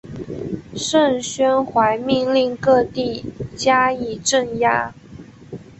[0.75, 3.23] 盛宣怀命令各地
[3.55, 4.95] 加以镇压。